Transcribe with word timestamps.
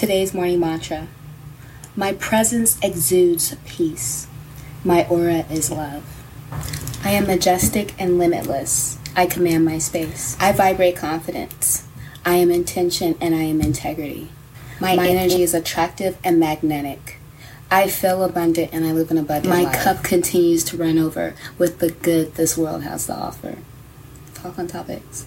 Today's 0.00 0.32
morning 0.32 0.60
mantra 0.60 1.08
My 1.94 2.14
presence 2.14 2.78
exudes 2.82 3.54
peace. 3.66 4.26
My 4.82 5.06
aura 5.08 5.44
is 5.50 5.70
love. 5.70 6.02
I 7.04 7.10
am 7.10 7.26
majestic 7.26 7.92
and 8.00 8.18
limitless. 8.18 8.96
I 9.14 9.26
command 9.26 9.66
my 9.66 9.76
space. 9.76 10.38
I 10.40 10.52
vibrate 10.52 10.96
confidence. 10.96 11.86
I 12.24 12.36
am 12.36 12.50
intention 12.50 13.14
and 13.20 13.34
I 13.34 13.42
am 13.42 13.60
integrity. 13.60 14.30
My, 14.80 14.96
my 14.96 15.06
energy 15.06 15.42
is 15.42 15.52
attractive 15.52 16.16
and 16.24 16.40
magnetic. 16.40 17.18
I 17.70 17.86
feel 17.86 18.24
abundant 18.24 18.72
and 18.72 18.86
I 18.86 18.92
live 18.92 19.10
an 19.10 19.18
abundant 19.18 19.54
My 19.54 19.64
life. 19.64 19.84
cup 19.84 20.02
continues 20.02 20.64
to 20.64 20.78
run 20.78 20.96
over 20.96 21.34
with 21.58 21.78
the 21.80 21.90
good 21.90 22.36
this 22.36 22.56
world 22.56 22.84
has 22.84 23.04
to 23.08 23.14
offer. 23.14 23.58
Talk 24.32 24.58
on 24.58 24.66
topics. 24.66 25.26